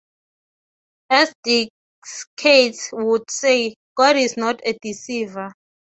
[1.11, 5.53] As Descartes would say, God is not a deceiver.